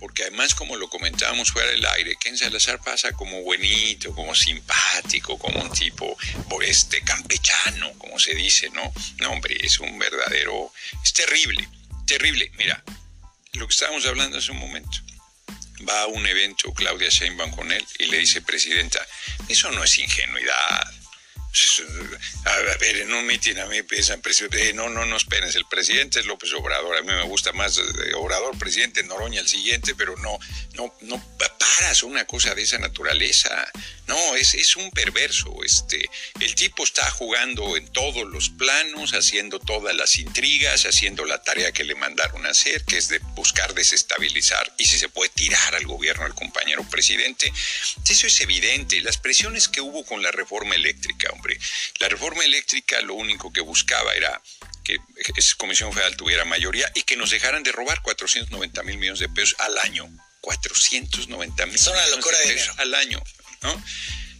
[0.00, 5.38] porque además, como lo comentábamos fuera del aire, Ken Salazar pasa como buenito, como simpático,
[5.38, 6.14] como un tipo
[6.60, 8.92] este, campechano, como se dice, ¿no?
[9.20, 10.70] No, hombre, es un verdadero,
[11.02, 11.66] es terrible,
[12.06, 12.50] terrible.
[12.58, 12.84] Mira,
[13.56, 14.98] lo que estábamos hablando hace un momento.
[15.88, 19.06] Va a un evento Claudia Sheinbaum con él y le dice, Presidenta,
[19.48, 20.92] eso no es ingenuidad.
[22.44, 26.20] A ver, en un mitin a mí piensan, presidente, no, no, no, espérense, el presidente
[26.20, 30.16] es López Obrador, a mí me gusta más eh, Obrador, presidente Noroña el siguiente, pero
[30.18, 30.38] no,
[30.74, 33.50] no, no paras una cosa de esa naturaleza.
[34.06, 35.52] No, es, es un perverso.
[35.64, 36.08] Este,
[36.40, 41.72] el tipo está jugando en todos los planos, haciendo todas las intrigas, haciendo la tarea
[41.72, 45.74] que le mandaron a hacer, que es de buscar desestabilizar y si se puede tirar
[45.74, 47.52] al gobierno del compañero presidente.
[48.08, 49.00] Eso es evidente.
[49.00, 51.58] Las presiones que hubo con la reforma eléctrica, hombre.
[51.98, 54.40] La reforma eléctrica lo único que buscaba era
[54.84, 54.98] que
[55.34, 59.28] esa Comisión Federal tuviera mayoría y que nos dejaran de robar 490 mil millones de
[59.28, 60.08] pesos al año.
[60.42, 63.20] 490 mil millones de pesos al año.
[63.62, 63.84] ¿No?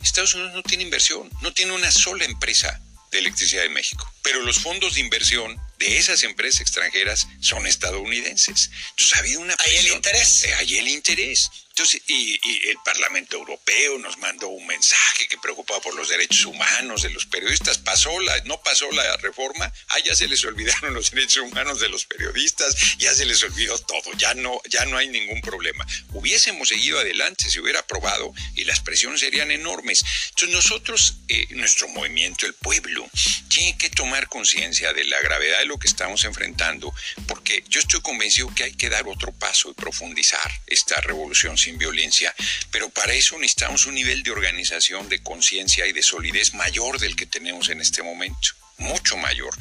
[0.03, 4.43] Estados Unidos no tiene inversión, no tiene una sola empresa de electricidad de México, pero
[4.43, 8.71] los fondos de inversión de esas empresas extranjeras son estadounidenses.
[8.91, 9.81] Entonces ha habido una presión.
[9.81, 10.47] Hay el interés.
[10.59, 11.51] Hay el interés.
[11.79, 17.03] Entonces, y, el Parlamento Europeo nos mandó un mensaje que preocupaba por los derechos humanos
[17.03, 17.77] de los periodistas.
[17.77, 21.91] Pasó la, no pasó la reforma, ah, ya se les olvidaron los derechos humanos de
[21.91, 25.87] los periodistas, ya se les olvidó todo, ya no, ya no hay ningún problema.
[26.15, 30.03] Hubiésemos seguido adelante, se hubiera aprobado y las presiones serían enormes.
[30.31, 33.07] Entonces nosotros, eh, nuestro movimiento, el pueblo,
[33.49, 36.95] tiene que tomar conciencia de la gravedad de lo que estamos enfrentando,
[37.29, 41.79] porque yo estoy convencido que hay que dar otro paso y profundizar esta revolución sin
[41.79, 42.35] violencia,
[42.71, 47.17] pero para eso necesitamos un nivel de organización, de conciencia y de solidez mayor del
[47.17, 48.49] que tenemos en este momento,
[48.79, 49.53] mucho mayor,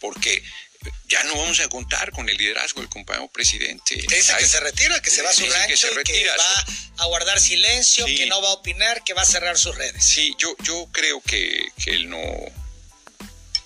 [0.00, 0.42] porque
[1.06, 3.96] ya no vamos a contar con el liderazgo del compañero presidente.
[3.96, 8.06] Dice que se retira, que se va a su rancho, que, va a guardar silencio,
[8.06, 10.02] que no va a opinar, que va a cerrar sus redes.
[10.02, 12.22] Sí, yo, yo creo que, que él no,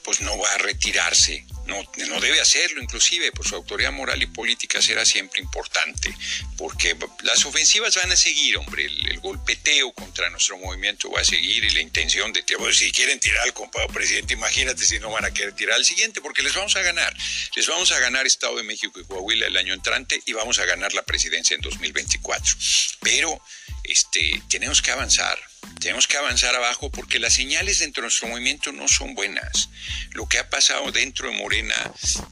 [0.03, 4.27] pues no va a retirarse no, no debe hacerlo inclusive, por su autoridad moral y
[4.27, 6.15] política será siempre importante,
[6.57, 11.65] porque las ofensivas van a seguir, hombre, el, golpeteo contra nuestro movimiento va a seguir
[11.65, 15.25] y la intención de, pues, si quieren tirar al compadre presidente, imagínate si no van
[15.25, 17.17] a querer tirar al siguiente, porque les vamos a ganar,
[17.57, 20.67] les vamos a ganar Estado de México y Coahuila el año entrante y vamos a
[20.67, 22.55] ganar la presidencia en 2024.
[23.01, 23.41] Pero
[23.85, 25.39] este, tenemos que avanzar,
[25.81, 29.69] tenemos que avanzar abajo porque las señales dentro de nuestro movimiento no son buenas.
[30.13, 31.75] Lo que ha pasado dentro de Morena,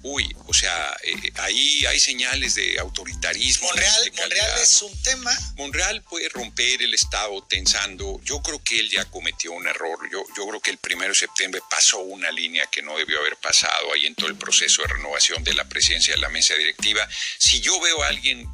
[0.02, 3.68] uy, o sea, eh, ahí hay señales de autoritarismo.
[3.68, 5.36] Monreal, Monreal es un tema.
[5.56, 8.20] Monreal puede romper el Estado tensando.
[8.24, 9.98] Yo creo que él ya cometió un error.
[10.10, 13.36] Yo, yo creo que el primero de septiembre pasó una línea que no debió haber
[13.36, 17.06] pasado ahí en todo el proceso de renovación de la presidencia de la mesa directiva.
[17.38, 18.48] Si yo veo a alguien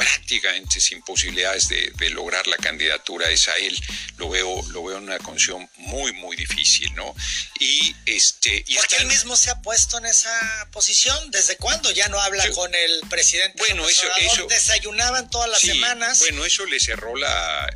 [0.00, 3.78] prácticamente sin posibilidades de, lograr la candidatura es a él.
[4.16, 7.14] Lo veo, lo veo en una condición muy, muy difícil, ¿no?
[7.60, 8.64] Y este.
[8.66, 11.30] Y Porque él mismo se ha puesto en esa posición.
[11.30, 13.54] ¿Desde cuándo ya no habla con el presidente?
[13.58, 14.46] Bueno, eso, eso.
[14.46, 16.18] Desayunaban todas las semanas.
[16.20, 17.70] Bueno, eso le cerró la,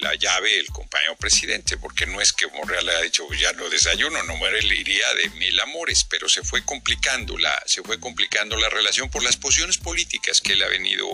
[0.00, 3.52] la llave el compañero presidente, porque no es que Monreal le haya dicho pues ya
[3.52, 7.82] no desayuno, no muere, le iría de mil amores, pero se fue complicando la, se
[7.82, 11.08] fue complicando la relación por las posiciones políticas que él ha venido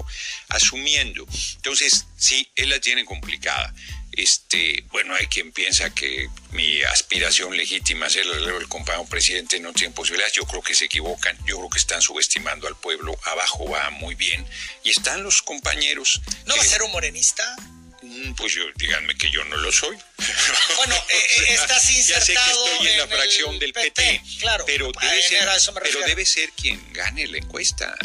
[0.55, 1.27] asumiendo.
[1.57, 3.75] Entonces, sí, él la tiene complicada.
[4.13, 9.73] Este, bueno, hay quien piensa que mi aspiración legítima a ser el compañero presidente no
[9.73, 10.35] tiene posibilidades.
[10.35, 11.37] Yo creo que se equivocan.
[11.47, 13.19] Yo creo que están subestimando al pueblo.
[13.25, 14.47] Abajo va muy bien.
[14.85, 16.21] Y están los compañeros.
[16.47, 17.43] ¿No va a ser un morenista?
[18.03, 19.97] Mm, pues yo, díganme que yo no lo soy.
[20.77, 24.65] Bueno, eh, eh, estás insertado Ya sé que estoy en, la fracción del PT, claro.
[24.67, 25.49] Pero, debe ser,
[25.83, 27.97] pero debe ser quien gane la encuesta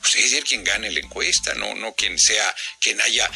[0.00, 3.30] pues debe ser quien gane la encuesta, no, no quien sea, quien haya.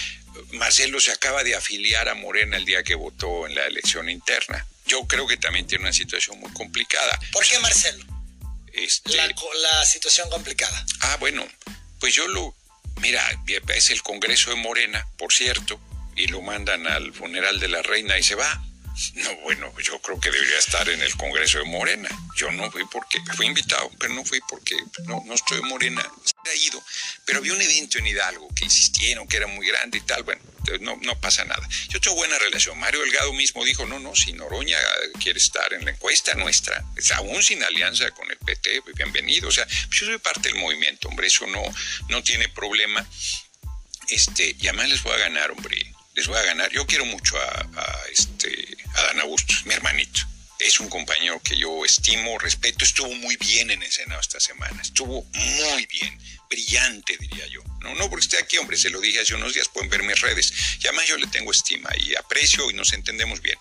[0.53, 4.67] Marcelo se acaba de afiliar a Morena el día que votó en la elección interna.
[4.87, 7.19] Yo creo que también tiene una situación muy complicada.
[7.33, 8.05] ¿Por qué Marcelo?
[8.73, 10.85] Este, la, la situación complicada.
[11.01, 11.47] Ah, bueno,
[12.01, 12.55] pues yo lo.
[13.01, 13.23] Mira,
[13.69, 15.81] es el Congreso de Morena, por cierto,
[16.17, 18.65] y lo mandan al funeral de la reina y se va.
[19.15, 22.09] No, bueno, yo creo que debería estar en el Congreso de Morena.
[22.37, 24.77] Yo no fui porque fui invitado, pero no fui porque
[25.07, 26.01] no, no estoy de Morena.
[26.01, 26.83] Ha ido,
[27.25, 30.23] pero había un evento en Hidalgo que insistieron que era muy grande y tal.
[30.23, 30.41] Bueno,
[30.81, 31.69] no, no pasa nada.
[31.89, 32.79] Yo tengo buena relación.
[32.79, 34.79] Mario Delgado mismo dijo, no, no, si Noroña
[35.21, 36.85] quiere estar en la encuesta nuestra,
[37.17, 39.49] aún sin alianza con el PT, bienvenido.
[39.49, 41.63] O sea, yo soy parte del movimiento, hombre, eso no,
[42.09, 43.05] no tiene problema.
[44.09, 46.71] Este, y además les voy a ganar, hombre les voy a ganar.
[46.71, 47.67] Yo quiero mucho a,
[48.13, 50.21] este, a Dan Augusto, mi hermanito.
[50.65, 52.87] Es un compañero que yo estimo, respeto.
[52.87, 54.81] Estuvo muy bien en el Senado esta semana.
[54.81, 57.61] Estuvo muy bien brillante, diría yo.
[57.81, 60.21] No, no porque esté aquí, hombre, se lo dije hace unos días, pueden ver mis
[60.21, 60.53] redes.
[60.83, 63.59] Y además yo le tengo estima y aprecio y nos entendemos bien.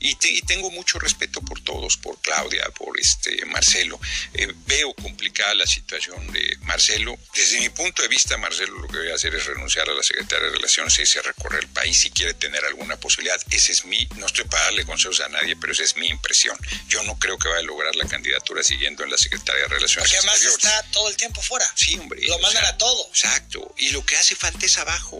[0.00, 0.16] Y,
[0.46, 4.00] tengo mucho respeto por todos, por Claudia, por este Marcelo.
[4.32, 7.18] Eh, veo complicada la situación de Marcelo.
[7.34, 10.46] Desde mi punto de vista, Marcelo lo que debe hacer es renunciar a la Secretaría
[10.46, 13.40] de Relaciones y recorrer el país si quiere tener alguna posibilidad.
[13.50, 16.45] Ese es mi, no estoy para darle consejos a nadie, pero esa es mi impresión.
[16.88, 20.10] Yo no creo que vaya a lograr la candidatura siguiendo en la Secretaría de Relaciones
[20.10, 21.70] Porque además está todo el tiempo fuera.
[21.74, 22.26] Sí, hombre.
[22.26, 23.08] Lo mandan a todo.
[23.08, 23.74] Exacto.
[23.78, 25.18] Y lo que hace falta es abajo.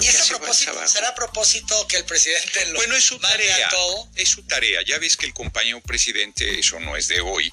[0.00, 3.68] Y ese propósito, será a propósito que el presidente lo Bueno, es su tarea.
[3.68, 4.08] todo.
[4.14, 4.80] Es su tarea.
[4.86, 7.52] Ya ves que el compañero presidente, eso no es de hoy,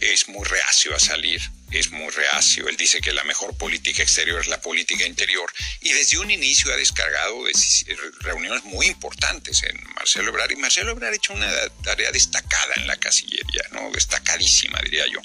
[0.00, 2.68] es muy reacio a salir, es muy reacio.
[2.68, 6.72] Él dice que la mejor política exterior es la política interior y desde un inicio
[6.72, 7.44] ha descargado
[8.20, 11.50] reuniones muy importantes en Marcelo Ebrard y Marcelo Ebrard ha hecho una
[11.82, 13.90] tarea destacada en la Casillería, ¿no?
[13.90, 15.20] Destacadísima, diría yo,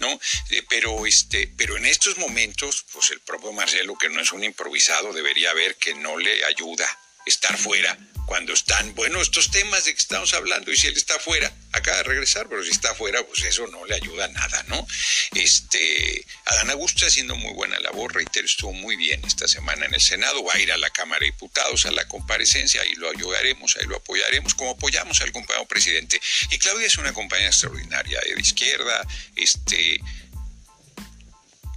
[0.00, 0.20] ¿no?
[0.50, 4.44] Eh, pero, este, pero en estos momentos, pues el propio Marcelo, que no es un
[4.44, 6.86] improvisado, debería ver que no le ayuda
[7.26, 7.98] estar fuera
[8.30, 11.96] cuando están, bueno, estos temas de que estamos hablando, y si él está fuera, acaba
[11.96, 14.86] de regresar, pero si está fuera, pues eso no le ayuda nada, ¿no?
[15.34, 19.94] Este, Adán Augusto está haciendo muy buena labor, reitero, estuvo muy bien esta semana en
[19.94, 23.10] el Senado, va a ir a la Cámara de Diputados a la comparecencia, ahí lo
[23.10, 26.20] ayudaremos, ahí lo apoyaremos, como apoyamos al compañero presidente.
[26.52, 29.04] Y Claudia es una compañera extraordinaria de izquierda,
[29.34, 30.00] este,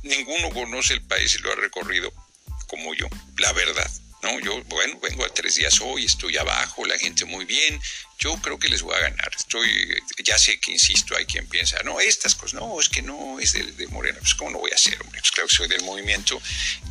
[0.03, 2.13] ninguno conoce el país y lo ha recorrido
[2.67, 3.07] como yo,
[3.39, 3.89] la verdad.
[4.23, 7.77] No, yo, bueno, vengo a tres días hoy, estoy abajo, la gente muy bien,
[8.17, 9.29] yo creo que les voy a ganar.
[9.35, 9.67] Estoy,
[10.23, 13.51] ya sé que insisto, hay quien piensa, no, estas cosas, no, es que no es
[13.51, 16.41] de, Morena, pues cómo no voy a hacer, hombre, pues claro que soy del movimiento,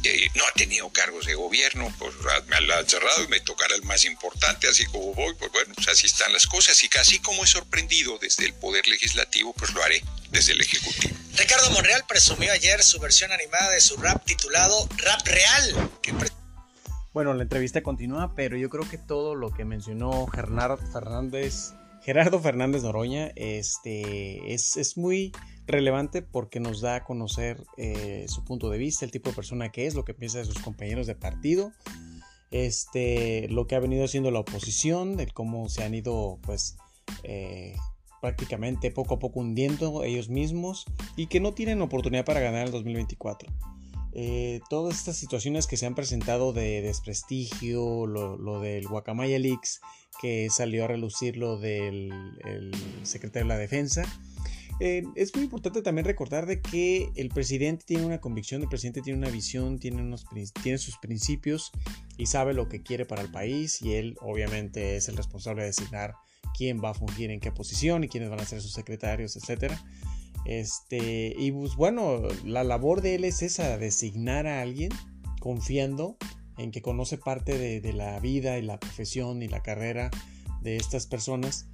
[0.05, 2.15] eh, no ha tenido cargos de gobierno, pues
[2.49, 5.89] me ha cerrado y me tocará el más importante, así como voy, pues bueno, pues
[5.89, 9.83] así están las cosas y casi como he sorprendido desde el Poder Legislativo, pues lo
[9.83, 11.17] haré desde el Ejecutivo.
[11.35, 16.13] Ricardo Monreal presumió ayer su versión animada de su rap titulado Rap Real, que
[17.13, 22.41] bueno, la entrevista continúa, pero yo creo que todo lo que mencionó Gerardo Fernández, Gerardo
[22.41, 25.33] Fernández Noroña, este, es, muy
[25.67, 29.71] relevante porque nos da a conocer eh, su punto de vista, el tipo de persona
[29.71, 31.73] que es, lo que piensa de sus compañeros de partido,
[32.51, 36.77] este, lo que ha venido haciendo la oposición, de cómo se han ido, pues,
[37.25, 37.77] eh,
[38.23, 42.73] prácticamente poco a poco hundiendo ellos mismos y que no tienen oportunidad para ganar el
[42.73, 43.53] 2024.
[44.15, 49.81] Eh, todas estas situaciones que se han presentado de desprestigio, lo, del Guacamaya Leaks,
[50.21, 52.13] que salió a relucir lo del
[53.03, 54.05] secretario de la Defensa.
[54.81, 59.01] Eh, es muy importante también recordar de que el presidente tiene una convicción, el presidente
[59.01, 60.17] tiene una visión, tiene,
[60.63, 61.71] tiene sus principios
[62.17, 65.69] y sabe lo que quiere para el país y él obviamente es el responsable de
[65.69, 66.15] designar
[66.57, 69.81] quién va a fungir en qué posición y quiénes van a ser sus secretarios, etcétera.
[70.45, 74.91] Este, y pues bueno, la labor de él es esa, designar a alguien
[75.41, 76.17] confiando
[76.59, 80.11] en que conoce parte de, la vida y la profesión y la carrera
[80.61, 81.67] de estas personas,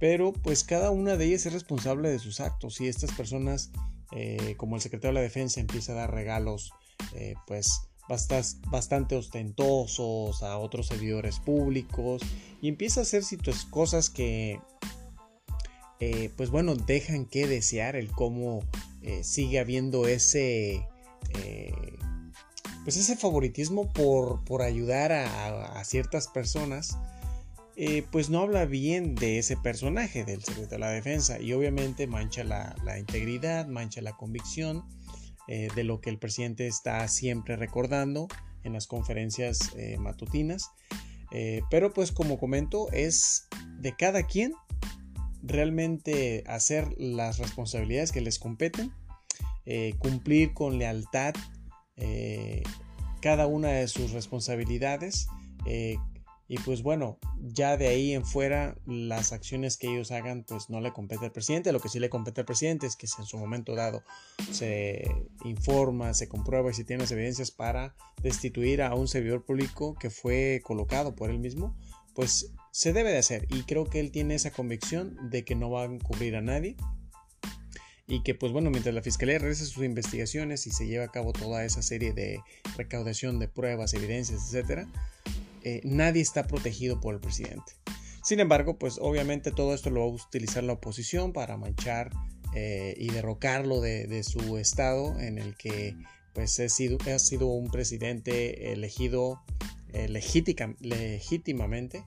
[0.00, 3.70] pero pues cada una de ellas es responsable de sus actos y estas personas,
[4.12, 6.72] eh, como el secretario de la defensa, empieza a dar regalos
[7.14, 12.22] eh, pues bastante ostentosos a otros servidores públicos
[12.62, 13.24] y empieza a hacer
[13.70, 14.60] cosas que
[15.98, 18.62] eh, pues bueno, dejan que desear el cómo
[19.00, 20.86] eh, sigue habiendo ese,
[21.42, 21.98] eh,
[22.84, 26.98] pues ese favoritismo por, ayudar a, ciertas personas,
[28.10, 32.42] pues no habla bien de ese personaje del secreto de la defensa y obviamente mancha
[32.42, 34.82] la, la integridad, mancha la convicción
[35.46, 38.28] de lo que el presidente está siempre recordando
[38.64, 40.70] en las conferencias matutinas.
[41.70, 43.46] pero pues como comento, es
[43.78, 44.54] de cada quien
[45.46, 48.92] realmente hacer las responsabilidades que les competen,
[49.64, 51.34] eh, cumplir con lealtad
[51.96, 52.62] eh,
[53.20, 55.28] cada una de sus responsabilidades
[55.66, 55.96] eh,
[56.48, 60.80] y pues bueno, ya de ahí en fuera las acciones que ellos hagan pues no
[60.80, 63.36] le compete al presidente, lo que sí le compete al presidente es que en su
[63.36, 64.04] momento dado
[64.52, 65.10] se
[65.44, 70.10] informa, se comprueba y si tiene las evidencias para destituir a un servidor público que
[70.10, 71.76] fue colocado por él mismo,
[72.16, 75.70] pues se debe de hacer y creo que él tiene esa convicción de que no
[75.70, 76.76] va a encubrir a nadie
[78.08, 81.32] y que pues bueno mientras la fiscalía realiza sus investigaciones y se lleva a cabo
[81.32, 82.40] toda esa serie de
[82.76, 84.88] recaudación de pruebas, evidencias, etcétera,
[85.62, 87.72] eh, nadie está protegido por el presidente.
[88.22, 92.10] Sin embargo, pues obviamente todo esto lo va a utilizar la oposición para manchar
[92.54, 95.94] eh, y derrocarlo de, su estado en el que
[96.32, 99.42] pues ha sido, ha sido un presidente elegido
[100.04, 102.04] eh, legítimamente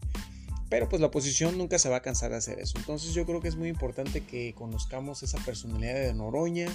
[0.70, 2.78] pero pues la oposición nunca se va a cansar de hacer eso.
[2.78, 6.68] Entonces yo creo que es muy importante que conozcamos esa personalidad de Noroña,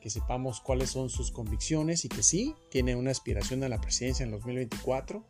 [0.00, 4.24] que sepamos cuáles son sus convicciones y que sí, tiene una aspiración a la presidencia
[4.24, 5.22] en 2024.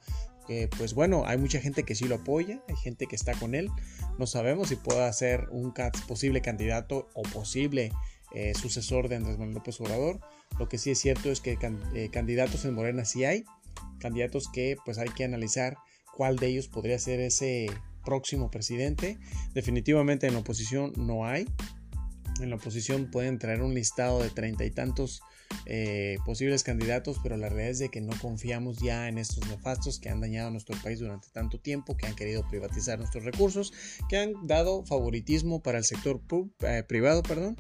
[0.47, 3.57] Que pues bueno, hay mucha gente que sí lo apoya, hay gente que está con
[3.57, 3.71] él.
[4.19, 5.75] No sabemos si pueda ser un
[6.07, 7.91] posible candidato o posible
[8.35, 10.21] eh, sucesor de Andrés Manuel López Obrador.
[10.59, 11.59] Lo que sí es cierto es que
[11.95, 13.45] eh, candidatos en Morena sí hay,
[13.99, 15.77] candidatos que pues hay que analizar
[16.17, 17.67] cuál de ellos podría ser ese
[18.05, 19.19] próximo presidente.
[19.55, 21.47] Definitivamente en la oposición no hay.
[22.41, 25.21] en la oposición pueden traer un listado de treinta y tantos
[25.67, 29.99] eh, posibles candidatos, pero la realidad es de que no confiamos ya en estos nefastos
[30.01, 33.73] que han dañado a nuestro país durante tanto tiempo, que han querido privatizar nuestros recursos,
[34.09, 36.21] que han dado favoritismo para el sector
[36.61, 37.57] eh, privado, perdón,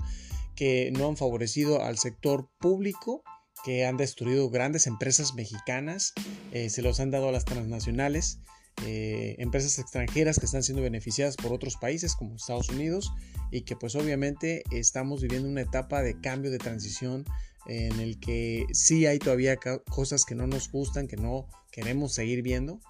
[0.57, 3.23] que no han favorecido al sector público
[3.65, 6.13] que han destruido grandes empresas mexicanas,
[6.53, 8.39] eh, se los han dado a las transnacionales,
[8.85, 13.13] empresas extranjeras que están siendo beneficiadas por otros países como Estados Unidos
[13.51, 17.25] y que pues obviamente estamos viviendo una etapa de cambio de transición
[17.67, 19.57] en el que sí hay todavía
[19.89, 22.81] cosas que no nos gustan, que no queremos seguir viendo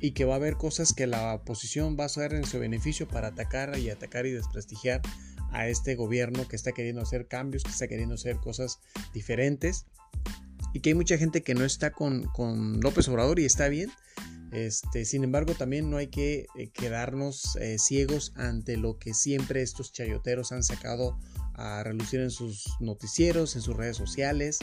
[0.00, 3.06] y que va a haber cosas que la oposición va a hacer en su beneficio
[3.06, 5.00] para atacar y atacar y desprestigiar
[5.52, 8.80] a este gobierno que está queriendo hacer cambios, que está queriendo hacer cosas
[9.14, 9.86] diferentes
[10.72, 13.90] y que hay mucha gente que no está con, López Obrador y está bien.
[14.52, 19.62] Este, sin embargo, también no hay que eh, quedarnos eh, ciegos ante lo que siempre
[19.62, 21.18] estos chayoteros han sacado
[21.54, 24.58] a relucir en sus noticieros, en sus redes sociales,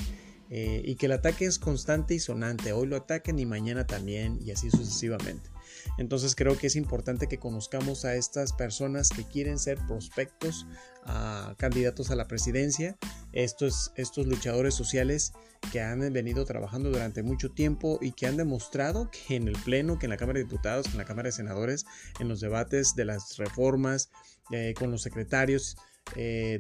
[0.52, 2.72] eh, y que el ataque es constante y sonante.
[2.72, 5.50] Hoy lo atacan y mañana también, y así sucesivamente.
[5.98, 10.66] Entonces creo que es importante que conozcamos a estas personas que quieren ser prospectos,
[11.04, 12.98] a candidatos a la presidencia,
[13.34, 15.34] estos, estos luchadores sociales
[15.72, 20.00] que han venido trabajando durante mucho tiempo y que han demostrado que en el Pleno,
[20.00, 21.86] que en la Cámara de Diputados, que en la Cámara de Senadores,
[22.20, 24.10] en los debates de las reformas,
[24.52, 25.78] eh, con los secretarios,
[26.16, 26.60] eh,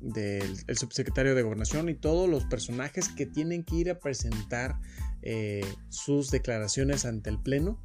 [0.00, 4.78] del subsecretario de Gobernación y todos los personajes que tienen que ir a presentar
[5.22, 7.80] eh, sus declaraciones ante el Pleno,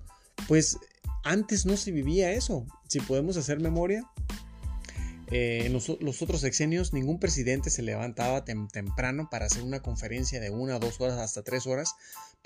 [0.47, 0.77] pues
[1.23, 2.65] antes no se vivía eso.
[2.87, 4.03] Si podemos hacer memoria,
[5.29, 10.51] eh, en los, otros sexenios ningún presidente se levantaba temprano para hacer una conferencia de
[10.51, 11.95] una, dos horas, hasta tres horas,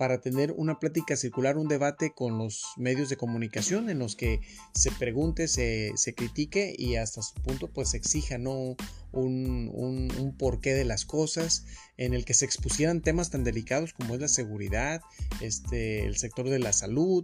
[0.01, 4.41] para tener una plática circular, un debate con los medios de comunicación en los que
[4.73, 8.75] se pregunte, se, critique y hasta su punto pues se exija ¿no?
[9.11, 14.15] un, un, porqué de las cosas, en el que se expusieran temas tan delicados como
[14.15, 15.03] es la seguridad,
[15.39, 17.23] este, el sector de la salud,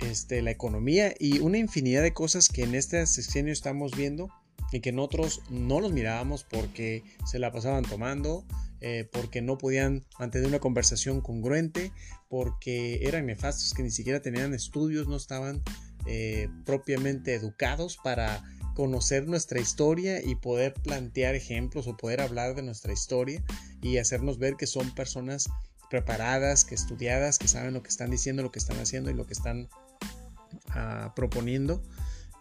[0.00, 4.30] este, la economía y una infinidad de cosas que en este sexenio estamos viendo
[4.72, 8.44] y que nosotros no los mirábamos porque se la pasaban tomando,
[8.80, 11.92] eh, porque no podían mantener una conversación congruente,
[12.28, 15.62] porque eran nefastos que ni siquiera tenían estudios, no estaban
[16.06, 18.42] eh, propiamente educados para
[18.74, 23.42] conocer nuestra historia y poder plantear ejemplos o poder hablar de nuestra historia
[23.82, 25.50] y hacernos ver que son personas
[25.90, 29.26] preparadas, que estudiadas, que saben lo que están diciendo, lo que están haciendo y lo
[29.26, 29.68] que están
[30.70, 31.82] ah, proponiendo.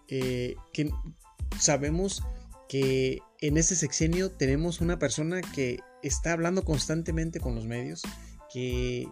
[0.07, 0.91] Eh, que
[1.59, 2.23] sabemos
[2.69, 8.01] que en ese sexenio tenemos una persona que está hablando constantemente con los medios,
[8.53, 9.07] que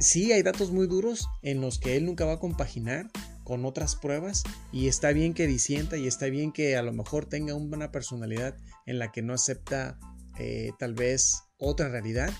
[0.00, 3.10] sí hay datos muy duros en los que él nunca va a compaginar
[3.44, 7.26] con otras pruebas y está bien que disienta y está bien que a lo mejor
[7.26, 8.56] tenga una personalidad
[8.86, 9.98] en la que no acepta
[10.38, 12.30] eh, tal vez otra realidad,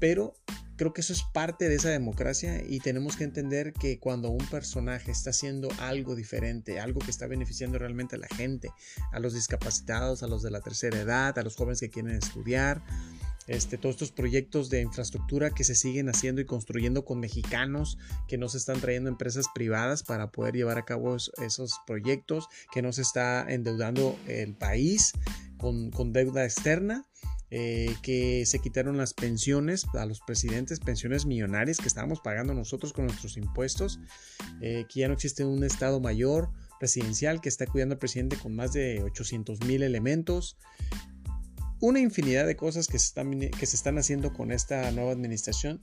[0.00, 0.34] pero
[0.78, 4.46] creo que eso es parte de esa democracia y tenemos que entender que cuando un
[4.46, 8.70] personaje está haciendo algo diferente, algo que está beneficiando realmente a la gente,
[9.12, 12.82] a los discapacitados, a los de la tercera edad, a los jóvenes que quieren estudiar,
[13.48, 17.98] este, todos estos proyectos de infraestructura que se siguen haciendo y construyendo con mexicanos,
[18.28, 22.82] que no se están trayendo empresas privadas para poder llevar a cabo esos proyectos, que
[22.82, 25.12] no se está endeudando el país
[25.56, 27.08] con, con deuda externa
[27.50, 32.92] eh, que se quitaron las pensiones a los presidentes, pensiones millonarias que estábamos pagando nosotros
[32.92, 34.00] con nuestros impuestos,
[34.60, 38.54] eh, que ya no existe un Estado mayor presidencial que está cuidando al presidente con
[38.54, 40.58] más de 800 mil elementos.
[41.80, 45.80] Una infinidad de cosas que se, están, que se están haciendo con esta nueva administración.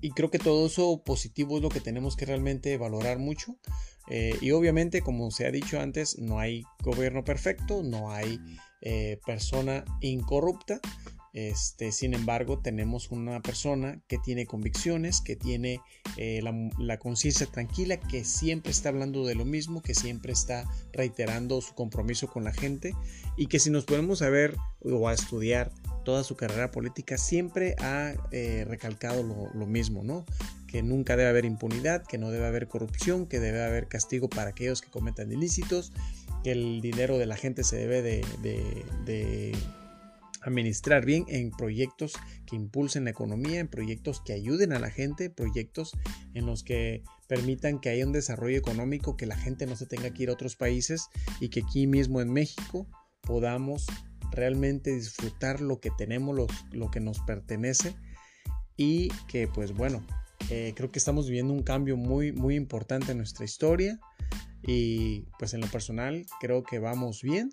[0.00, 3.56] Y creo que todo eso positivo es lo que tenemos que realmente valorar mucho.
[4.08, 8.38] Eh, y obviamente, como se ha dicho antes, no hay gobierno perfecto, no hay
[8.84, 10.80] eh, persona incorrupta.
[11.32, 15.80] Este, sin embargo, tenemos una persona que tiene convicciones, que tiene
[16.16, 16.40] eh,
[16.78, 21.74] la, conciencia tranquila, que siempre está hablando de lo mismo, que siempre está reiterando su
[21.74, 22.94] compromiso con la gente
[23.36, 25.72] y que si nos podemos saber o a estudiar
[26.04, 30.24] toda su carrera política, siempre ha eh, recalcado lo, lo, mismo, ¿no?
[30.68, 34.50] Que nunca debe haber impunidad, que no debe haber corrupción, que debe haber castigo para
[34.50, 35.92] aquellos que cometan ilícitos,
[36.44, 39.56] que el dinero de la gente se debe de,
[40.42, 42.12] administrar bien en proyectos
[42.44, 45.92] que impulsen la economía, en proyectos que ayuden a la gente, proyectos
[46.34, 50.10] en los que permitan que haya un desarrollo económico, que la gente no se tenga
[50.10, 51.08] que ir a otros países
[51.40, 52.86] y que aquí mismo en México
[53.22, 53.86] podamos
[54.32, 56.36] realmente disfrutar lo que tenemos,
[56.72, 57.94] lo, que nos pertenece
[58.76, 60.04] y que pues bueno,
[60.50, 63.98] eh, creo que estamos viviendo un cambio muy muy importante en nuestra historia
[64.66, 67.52] Y pues en lo personal creo que vamos bien.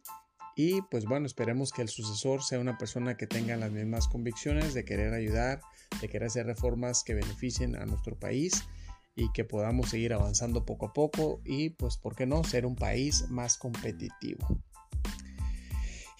[0.55, 4.73] Y pues bueno, esperemos que el sucesor sea una persona que tenga las mismas convicciones
[4.73, 5.61] de querer ayudar,
[6.01, 8.63] de querer hacer reformas que beneficien a nuestro país
[9.15, 12.75] y que podamos seguir avanzando poco a poco y pues, ¿por qué no?, ser un
[12.75, 14.61] país más competitivo.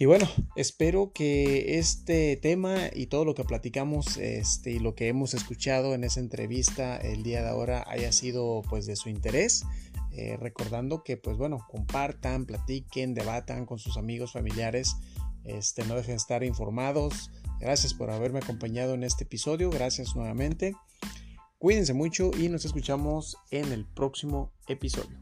[0.01, 5.09] Y bueno, espero que este tema y todo lo que platicamos este, y lo que
[5.09, 9.63] hemos escuchado en esa entrevista el día de ahora haya sido pues de su interés.
[10.11, 14.95] Eh, recordando que pues bueno, compartan, platiquen, debatan con sus amigos, familiares.
[15.43, 17.29] Este, no dejen de estar informados.
[17.59, 19.69] Gracias por haberme acompañado en este episodio.
[19.69, 20.73] Gracias nuevamente.
[21.59, 25.20] Cuídense mucho y nos escuchamos en el próximo episodio.